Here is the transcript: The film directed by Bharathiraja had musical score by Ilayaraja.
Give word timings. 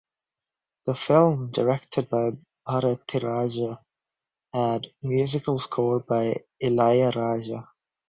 The 0.87 0.95
film 0.95 1.51
directed 1.51 2.09
by 2.09 2.31
Bharathiraja 2.67 3.83
had 4.51 4.87
musical 5.03 5.59
score 5.59 5.99
by 5.99 6.41
Ilayaraja. 6.59 7.67